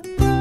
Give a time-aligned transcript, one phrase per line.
[0.00, 0.31] you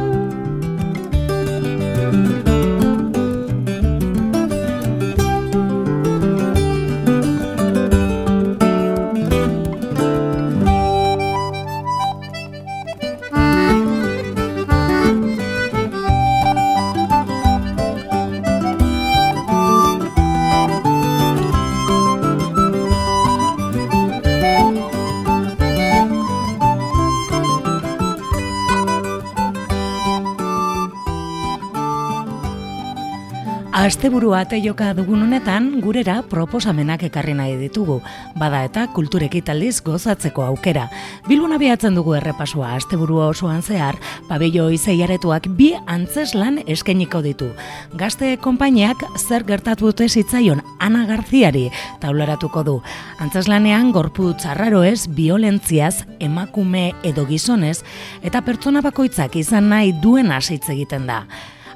[33.71, 38.02] Asteburua teioka dugun honetan gurera proposamenak ekarri nahi ditugu,
[38.35, 40.89] bada eta kultureki taldiz gozatzeko aukera.
[41.29, 43.95] Bilbon abiatzen dugu errepasua asteburua osoan zehar,
[44.27, 47.48] pabello izeiaretuak bi antzeslan eskeniko ditu.
[47.95, 51.70] Gazte konpainiak zer gertatu dute zitzaion Ana Garziari
[52.03, 52.76] taularatuko du.
[53.23, 57.79] Antzeslanean gorpu txarraro ez, violentziaz, emakume edo gizonez,
[58.21, 61.23] eta pertsona bakoitzak izan nahi duen asitz egiten da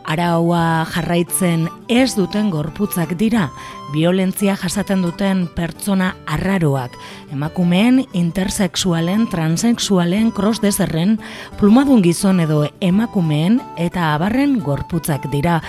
[0.07, 3.49] araua jarraitzen ez duten gorputzak dira,
[3.93, 6.95] violentzia jasaten duten pertsona arraroak,
[7.33, 11.17] emakumeen, intersexualen, transexualen, crossdezerren,
[11.59, 15.61] plumadun gizon edo emakumeen eta abarren gorputzak dira,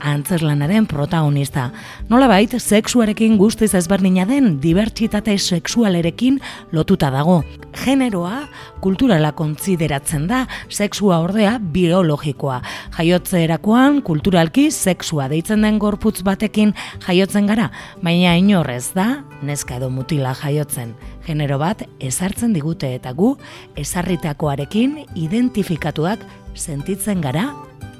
[0.00, 1.70] antzerlanaren protagonista.
[2.08, 6.40] Nola bait, sexuarekin guztiz ezberdina den dibertsitate sexualerekin
[6.72, 7.40] lotuta dago.
[7.84, 8.48] Generoa
[8.80, 12.60] kulturala kontsideratzen da, sexua ordea biologikoa.
[12.98, 16.74] Jaiotze erakoan, kulturalki sexua deitzen den gorputz batekin
[17.06, 17.70] jaiotzen gara,
[18.02, 20.94] baina inorrez da, neska edo mutila jaiotzen.
[21.26, 23.34] Genero bat ezartzen digute eta gu
[23.80, 27.50] ezarritakoarekin identifikatuak sentitzen gara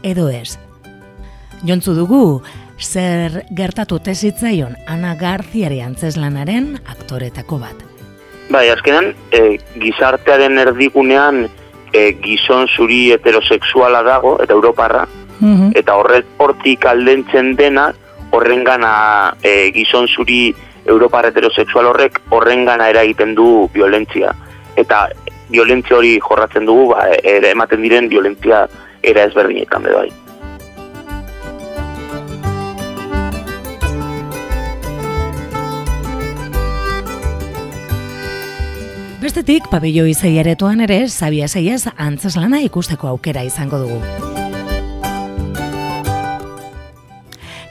[0.02, 0.69] edo ez.
[1.66, 2.40] Jontzu dugu,
[2.80, 7.82] zer gertatu tezitzaion Ana Garziari antzeslanaren aktoretako bat.
[8.50, 11.44] Bai, azkenan, e, gizartearen erdigunean
[11.92, 15.04] e, gizon zuri heterosexuala dago, eta Europarra,
[15.38, 15.70] mhm.
[15.78, 17.90] eta horret hortik aldentzen dena,
[18.32, 20.54] horrengana e, gizon zuri
[20.88, 24.32] Europar heterosexual horrek horrengana eragiten du violentzia.
[24.80, 25.08] Eta
[25.52, 28.64] violentzia hori jorratzen dugu, ba, ere ematen diren violentzia
[29.02, 30.08] era ezberdinetan bai.
[39.20, 43.98] Bestetik, pabello izaiaretuan ere, sabia zeiaz antzeslana ikusteko aukera izango dugu.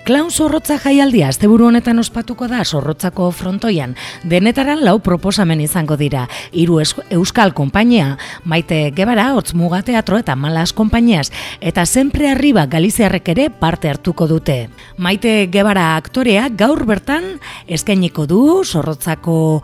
[0.06, 3.96] Klaun zorrotza jaialdia asteburu honetan ospatuko da zorrotzako frontoian.
[4.30, 6.24] Denetaran lau proposamen izango dira.
[6.54, 11.30] Hiru euskal konpainia, maite gebara, muga teatro eta malas konpainiaz,
[11.62, 14.70] eta sempre arriba galiziarrek ere parte hartuko dute.
[14.98, 19.64] Maite gebara aktorea gaur bertan eskainiko du zorrotzako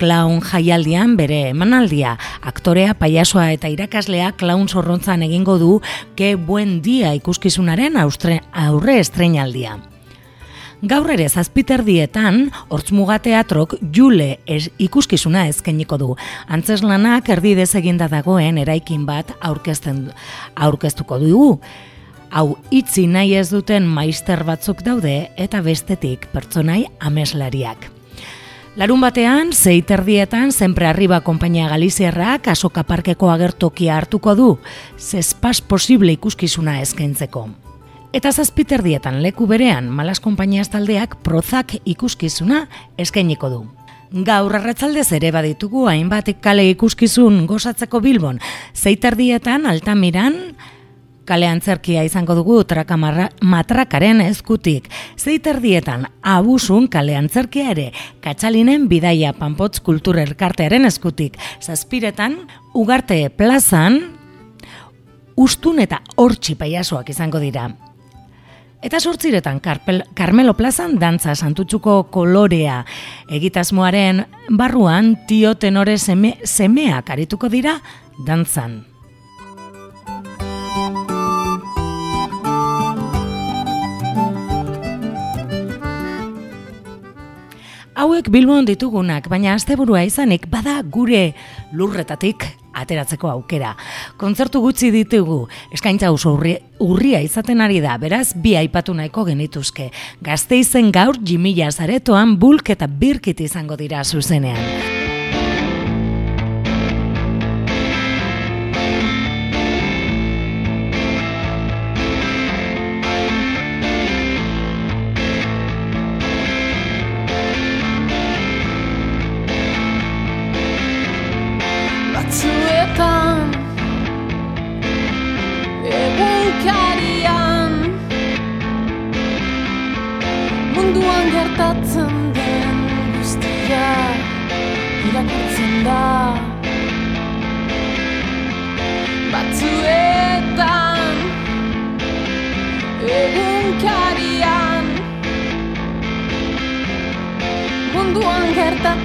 [0.00, 2.16] klaun jaialdian bere emanaldia.
[2.46, 5.74] Aktorea, paiasoa eta irakaslea klaun zorrontzan egingo du
[6.16, 9.76] ke buen dia ikuskizunaren aurre estreinaldia.
[10.80, 16.08] Gaur ere zazpiterdietan, hortzmuga teatrok jule ez ikuskizuna ezkeniko du.
[16.48, 20.06] Antzeslanak erdi dezeginda dagoen eraikin bat aurkezten
[20.56, 21.52] aurkeztuko dugu.
[22.30, 27.90] Hau itzi nahi ez duten maister batzuk daude eta bestetik pertsonai ameslariak.
[28.76, 34.50] Larun batean, zeiterdietan, sempre arriba kompainia Galiziarrak asoka parkeko agertokia hartuko du,
[34.94, 37.48] zespas posible ikuskizuna eskaintzeko.
[38.14, 43.60] Eta zazpiterdietan leku berean, malas konpainiaz taldeak prozak ikuskizuna eskainiko du.
[44.26, 48.38] Gaur arratzalde ere baditugu hainbat kale ikuskizun gozatzeko bilbon,
[48.74, 50.54] zeiterdietan, altamiran,
[51.30, 54.88] kale antzerkia izango dugu trakamarra matrakaren eskutik.
[55.18, 57.90] Zeiterdietan abusun kale antzerkia ere
[58.24, 61.38] katxalinen bidaia panpotz kultur erkartearen eskutik.
[61.62, 62.40] Zazpiretan
[62.74, 64.00] ugarte plazan
[65.38, 67.68] ustun eta hortxi paiasoak izango dira.
[68.82, 72.80] Eta sortziretan Karpel, Carmelo plazan dantza santutxuko kolorea
[73.28, 74.24] egitasmoaren
[74.56, 77.76] barruan tio tenore seme, semeak arituko dira
[78.26, 78.89] dantzan.
[88.00, 91.34] Hauek bilbon ditugunak, baina asteburua izanik bada gure
[91.76, 93.74] lurretatik ateratzeko aukera.
[94.16, 95.42] Kontzertu gutxi ditugu,
[95.76, 96.32] eskaintza oso
[96.80, 99.90] urria izaten ari da, beraz bi aipatu nahiko genituzke.
[100.24, 104.99] Gazte izen gaur jimila zaretoan bulk eta birkit izango dira zuzenean.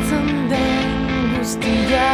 [0.05, 2.05] Gertatzen den guztia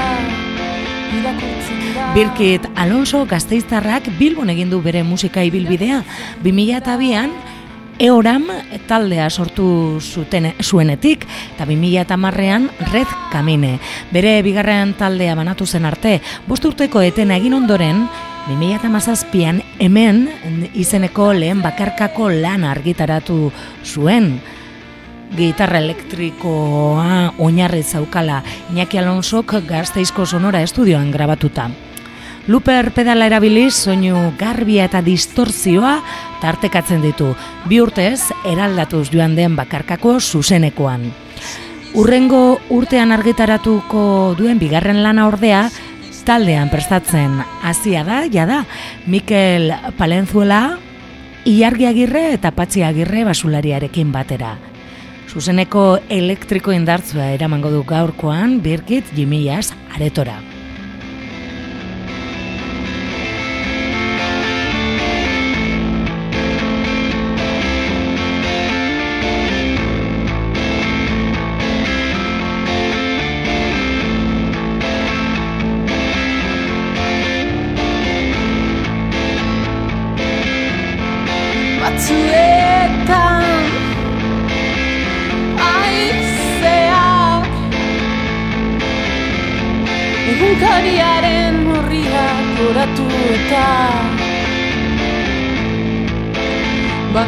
[2.16, 6.04] Birkit Alonso gazteiztarrak Bilbon egin du bere musika ibilbidea.
[6.44, 7.32] 2002an
[8.02, 8.48] Eoram
[8.88, 13.78] taldea sortu zuten zuenetik eta 2010ean Red Camine.
[14.12, 18.08] Bere bigarren taldea banatu zen arte, bost urteko etena egin ondoren
[18.48, 20.26] 2017an hemen
[20.74, 23.52] izeneko lehen bakarkako lan argitaratu
[23.86, 24.40] zuen
[25.36, 28.42] gitarra elektrikoa oinarri zaukala
[28.72, 31.70] Iñaki Alonsok gazteizko sonora estudioan grabatuta.
[32.48, 36.00] Luper pedala erabiliz soinu garbia eta distorzioa
[36.42, 37.36] tartekatzen ditu,
[37.70, 41.12] bi urtez eraldatuz joan den bakarkako zuzenekoan.
[41.94, 45.68] Urrengo urtean argitaratuko duen bigarren lana ordea,
[46.26, 48.64] taldean prestatzen hasia da, jada,
[49.06, 50.80] Mikel Palenzuela,
[51.46, 54.71] Iargi Agirre eta Patxi Agirre basulariarekin batera.
[55.32, 55.82] Zuzeneko
[56.12, 60.51] elektriko indartzua eramango du gaurkoan Birgit Jimias aretora.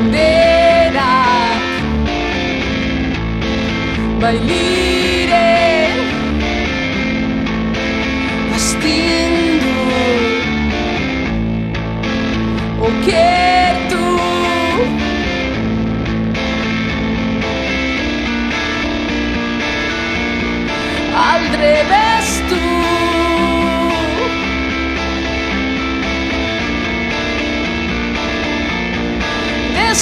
[0.03, 1.11] bandera.
[4.19, 4.73] My.
[12.79, 14.19] O que tú.
[21.15, 22.02] Al revés.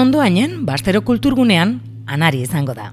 [0.00, 2.92] ondoainen, bastero kulturgunean, anari izango da.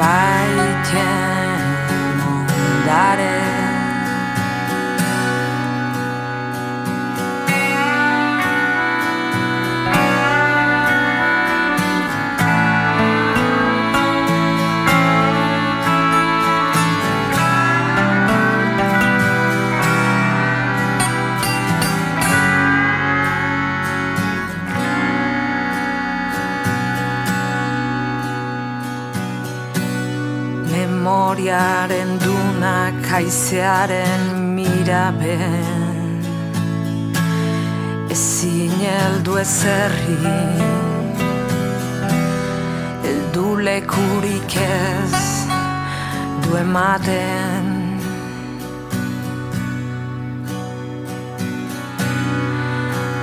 [0.00, 0.48] 白
[0.82, 1.29] 天。
[33.50, 36.22] Haizearen miraben
[38.10, 40.18] Ezin heldu ezerri.
[43.10, 45.46] Eldu lekurik ez
[46.42, 47.66] du ematen.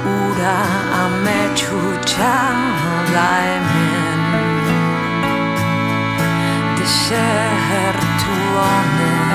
[0.06, 0.60] Ura
[1.04, 2.36] ametxutxa
[3.14, 4.22] da hemen.
[6.78, 9.27] Desertu honek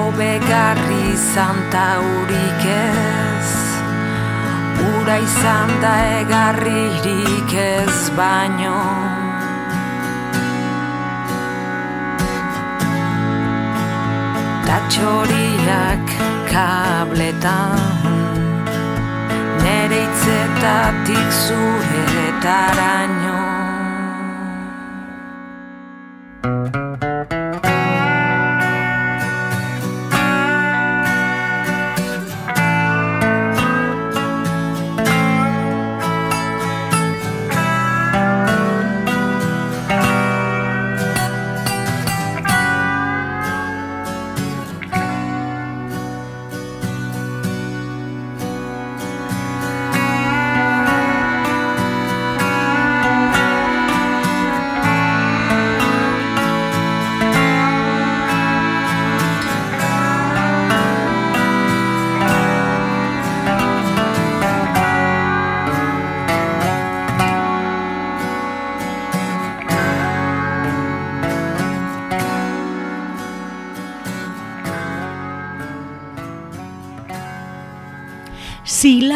[0.00, 3.48] Obegarri zanta urik ez
[4.90, 8.78] Ura izan da egarririk ez baino.
[14.66, 16.16] Ta txoriak
[16.50, 18.19] kabletan
[20.30, 23.38] hitzetatik zuretaraino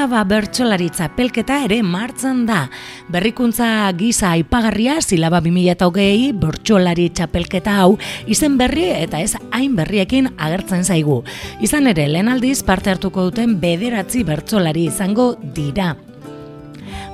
[0.04, 2.68] Silaba bertsolari pelketa ere martzen da.
[3.08, 7.96] Berrikuntza gisa aipagarria silaba 2008 bertsolari txapelketa hau
[8.26, 11.22] izen berri eta ez hain berriekin agertzen zaigu.
[11.62, 15.96] Izan ere, lehen aldiz parte hartuko duten bederatzi bertsolari izango dira.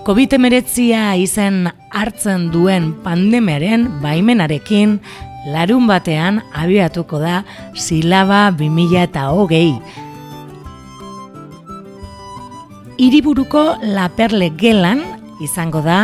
[0.03, 0.91] COVID-19
[1.23, 4.99] izen hartzen duen pandemiaren baimenarekin
[5.47, 10.10] larun batean abiatuko da silaba 2008.
[13.01, 15.01] Hiriburuko Laperle gelan
[15.41, 16.03] izango da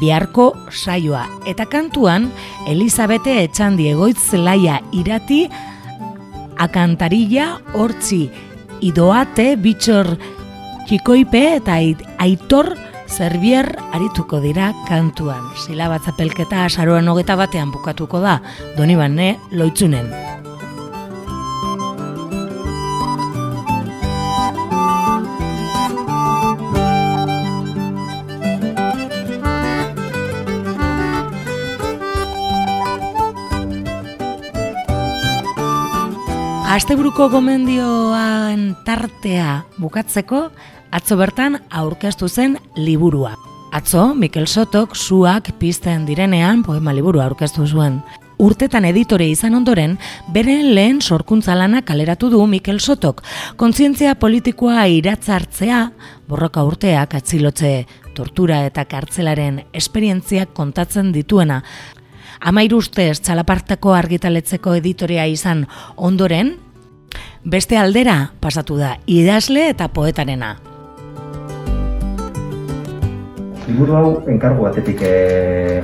[0.00, 1.22] biharko saioa.
[1.46, 2.32] Eta kantuan,
[2.66, 5.44] Elizabete Etxandi egoitz laia irati,
[6.58, 7.46] akantarilla,
[7.78, 8.24] hortzi,
[8.82, 10.16] idoate, bitxor,
[10.88, 11.78] txikoipe eta
[12.26, 12.72] aitor
[13.06, 15.46] zerbier arituko dira kantuan.
[15.62, 18.40] Zila batzapelketa asaroan hogeta batean bukatuko da,
[18.74, 20.10] doni bane loitzunen.
[36.72, 40.38] Asteburuko gomendioan tartea bukatzeko,
[40.88, 43.34] atzo bertan aurkeztu zen liburua.
[43.76, 48.00] Atzo, Mikel Sotok zuak pizten direnean poema liburu aurkeztu zuen.
[48.40, 49.98] Urtetan editore izan ondoren,
[50.32, 53.20] beren lehen sorkuntza lana kaleratu du Mikel Sotok.
[53.60, 55.90] Kontzientzia politikoa iratzartzea,
[56.24, 57.82] borroka urteak atzilotze,
[58.16, 61.60] tortura eta kartzelaren esperientziak kontatzen dituena,
[62.42, 65.60] Amairu ustez txalapartako argitaletzeko editorea izan
[65.94, 66.56] ondoren,
[67.46, 70.56] beste aldera pasatu da idazle eta poetarena.
[73.68, 75.12] Liburu hau enkargu batetik e,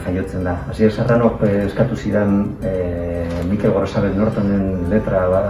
[0.03, 0.57] jaiotzen da.
[0.73, 2.75] Asier Serranok e, eskatu zidan e,
[3.47, 5.43] Mikel Gorosabel Nortonen letra, ba,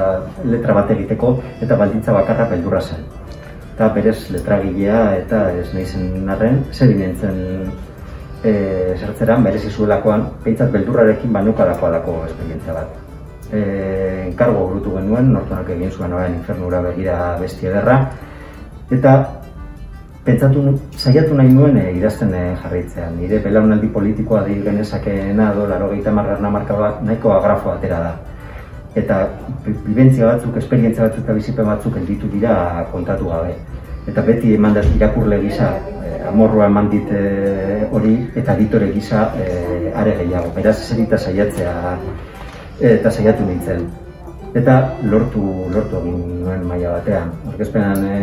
[0.44, 3.08] letra bat egiteko eta baldintza bakarra beldurra zen.
[3.72, 6.92] Eta berez letragilea eta ez nahi zen arren, zer
[8.44, 12.96] e, zertzeran, merezi zuelakoan, behintzat beldurrarekin banukalakoa dako esperientzia bat.
[13.52, 13.60] e,
[14.28, 17.98] enkargo burutu genuen, nortunak egin zuen orain infernura begira besti ederra,
[18.92, 19.14] eta
[20.26, 20.64] pentsatu
[20.96, 23.10] saiatu nahi nuen e, idazten e, jarraitzea.
[23.16, 28.12] Nire belaunaldi politikoa di genezakeena do laro gehieta margarna marka bat nahiko agrafo atera da.
[28.96, 29.22] Eta
[29.64, 33.54] bibentzia batzuk, esperientzia batzuk eta bizipen batzuk elditu dira kontatu gabe.
[34.08, 35.72] Eta beti eman irakurle gisa,
[36.28, 37.14] e, amorroa eman dit
[37.90, 40.52] hori, eta ditore gisa e, are gehiago.
[40.56, 41.96] Beraz, eserita saiatzea
[42.80, 43.88] eta saiatu nintzen.
[44.56, 45.42] Eta lortu,
[45.74, 47.32] lortu egin nuen maila batean.
[47.52, 48.18] Orkezpenan e,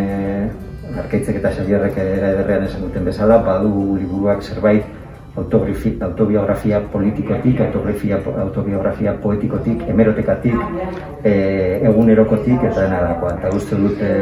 [0.96, 4.86] Arkaitzek eta Xabierrek era ederrean esan duten bezala, badu liburuak zerbait
[5.36, 10.56] autobiografia politikotik, autobiografia, autobiografia poetikotik, hemerotekatik,
[11.24, 11.34] e,
[11.90, 13.34] egunerokotik eta dena dagoa.
[13.36, 14.14] Eta guzti dut e,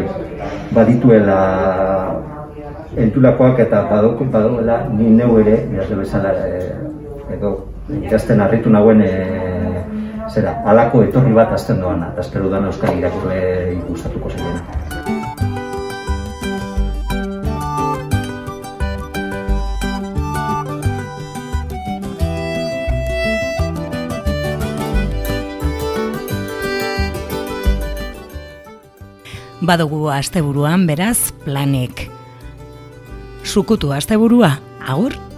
[0.74, 1.40] badituela
[2.98, 6.72] entulakoak eta badoko badoela ni neu ere, idazle bezala, e,
[7.38, 7.54] edo
[8.02, 9.14] idazten harritu nagoen e,
[10.30, 13.40] zera, alako etorri bat azten doana, eta espero da euskal irakurle
[13.80, 15.02] ikustatuko zirena.
[29.64, 32.13] badugu asteburuan beraz planek.
[33.54, 35.33] Sukutu asteburua, agur!